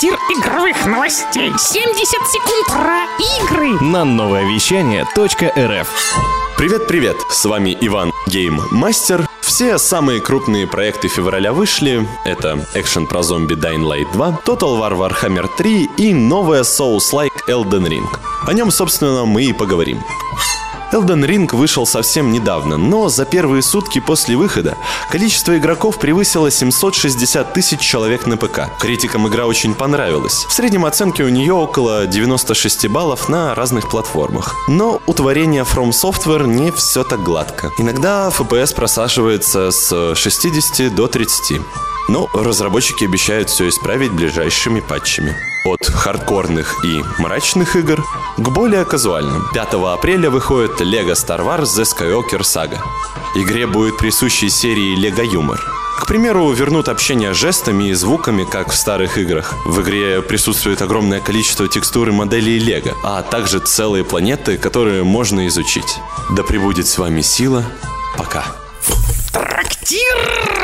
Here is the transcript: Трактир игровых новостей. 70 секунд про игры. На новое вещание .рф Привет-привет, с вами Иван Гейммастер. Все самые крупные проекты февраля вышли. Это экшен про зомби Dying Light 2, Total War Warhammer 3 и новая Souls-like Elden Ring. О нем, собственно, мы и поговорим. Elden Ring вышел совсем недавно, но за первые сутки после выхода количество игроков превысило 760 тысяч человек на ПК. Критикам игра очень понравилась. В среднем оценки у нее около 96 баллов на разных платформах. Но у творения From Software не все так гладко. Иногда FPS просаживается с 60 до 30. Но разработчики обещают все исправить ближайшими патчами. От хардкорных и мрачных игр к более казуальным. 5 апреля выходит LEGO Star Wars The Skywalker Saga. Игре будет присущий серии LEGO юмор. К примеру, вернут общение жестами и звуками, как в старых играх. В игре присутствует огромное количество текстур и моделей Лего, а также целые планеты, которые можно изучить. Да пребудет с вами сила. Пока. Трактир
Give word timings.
Трактир 0.00 0.18
игровых 0.30 0.86
новостей. 0.86 1.52
70 1.58 2.08
секунд 2.08 2.66
про 2.68 3.04
игры. 3.42 3.84
На 3.84 4.04
новое 4.04 4.44
вещание 4.44 5.02
.рф 5.04 5.88
Привет-привет, 6.56 7.18
с 7.30 7.44
вами 7.44 7.76
Иван 7.82 8.10
Гейммастер. 8.26 9.26
Все 9.42 9.76
самые 9.76 10.22
крупные 10.22 10.66
проекты 10.66 11.08
февраля 11.08 11.52
вышли. 11.52 12.08
Это 12.24 12.66
экшен 12.74 13.06
про 13.06 13.22
зомби 13.22 13.54
Dying 13.54 13.82
Light 13.82 14.10
2, 14.12 14.40
Total 14.46 14.80
War 14.80 14.96
Warhammer 14.96 15.50
3 15.58 15.90
и 15.98 16.14
новая 16.14 16.62
Souls-like 16.62 17.46
Elden 17.46 17.86
Ring. 17.86 18.06
О 18.46 18.52
нем, 18.54 18.70
собственно, 18.70 19.26
мы 19.26 19.44
и 19.44 19.52
поговорим. 19.52 20.02
Elden 20.92 21.24
Ring 21.24 21.54
вышел 21.54 21.86
совсем 21.86 22.32
недавно, 22.32 22.76
но 22.76 23.08
за 23.08 23.24
первые 23.24 23.62
сутки 23.62 24.00
после 24.00 24.36
выхода 24.36 24.76
количество 25.10 25.56
игроков 25.56 25.98
превысило 25.98 26.50
760 26.50 27.52
тысяч 27.52 27.80
человек 27.80 28.26
на 28.26 28.36
ПК. 28.36 28.68
Критикам 28.80 29.28
игра 29.28 29.46
очень 29.46 29.74
понравилась. 29.74 30.44
В 30.48 30.52
среднем 30.52 30.84
оценки 30.84 31.22
у 31.22 31.28
нее 31.28 31.52
около 31.52 32.06
96 32.06 32.88
баллов 32.88 33.28
на 33.28 33.54
разных 33.54 33.88
платформах. 33.88 34.54
Но 34.66 35.00
у 35.06 35.12
творения 35.12 35.64
From 35.64 35.90
Software 35.90 36.46
не 36.46 36.72
все 36.72 37.04
так 37.04 37.22
гладко. 37.22 37.70
Иногда 37.78 38.28
FPS 38.36 38.74
просаживается 38.74 39.70
с 39.70 40.14
60 40.16 40.94
до 40.94 41.06
30. 41.06 41.60
Но 42.10 42.28
разработчики 42.34 43.04
обещают 43.04 43.50
все 43.50 43.68
исправить 43.68 44.10
ближайшими 44.10 44.80
патчами. 44.80 45.36
От 45.64 45.86
хардкорных 45.86 46.84
и 46.84 47.04
мрачных 47.18 47.76
игр 47.76 48.04
к 48.36 48.48
более 48.48 48.84
казуальным. 48.84 49.48
5 49.54 49.74
апреля 49.74 50.28
выходит 50.28 50.80
LEGO 50.80 51.12
Star 51.12 51.38
Wars 51.38 51.68
The 51.78 51.84
Skywalker 51.84 52.40
Saga. 52.40 52.80
Игре 53.36 53.68
будет 53.68 53.96
присущий 53.96 54.50
серии 54.50 54.98
LEGO 54.98 55.24
юмор. 55.24 55.60
К 56.00 56.06
примеру, 56.08 56.50
вернут 56.50 56.88
общение 56.88 57.32
жестами 57.32 57.90
и 57.90 57.94
звуками, 57.94 58.42
как 58.42 58.72
в 58.72 58.76
старых 58.76 59.16
играх. 59.16 59.54
В 59.64 59.80
игре 59.80 60.20
присутствует 60.20 60.82
огромное 60.82 61.20
количество 61.20 61.68
текстур 61.68 62.08
и 62.08 62.12
моделей 62.12 62.58
Лего, 62.58 62.96
а 63.04 63.22
также 63.22 63.60
целые 63.60 64.02
планеты, 64.02 64.58
которые 64.58 65.04
можно 65.04 65.46
изучить. 65.46 66.00
Да 66.30 66.42
пребудет 66.42 66.88
с 66.88 66.98
вами 66.98 67.20
сила. 67.20 67.64
Пока. 68.16 68.46
Трактир 69.32 70.59